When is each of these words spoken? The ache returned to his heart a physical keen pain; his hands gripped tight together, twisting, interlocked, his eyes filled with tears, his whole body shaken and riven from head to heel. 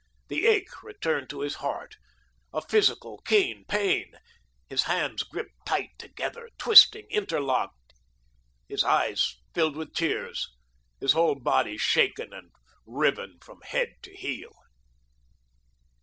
The 0.29 0.47
ache 0.47 0.81
returned 0.81 1.29
to 1.29 1.41
his 1.41 1.57
heart 1.57 1.97
a 2.51 2.59
physical 2.59 3.19
keen 3.19 3.65
pain; 3.65 4.15
his 4.67 4.85
hands 4.85 5.21
gripped 5.21 5.63
tight 5.63 5.91
together, 5.99 6.49
twisting, 6.57 7.05
interlocked, 7.11 7.93
his 8.67 8.83
eyes 8.83 9.35
filled 9.53 9.75
with 9.75 9.93
tears, 9.93 10.49
his 10.99 11.13
whole 11.13 11.35
body 11.35 11.77
shaken 11.77 12.33
and 12.33 12.49
riven 12.87 13.37
from 13.43 13.61
head 13.61 13.93
to 14.01 14.15
heel. 14.15 14.55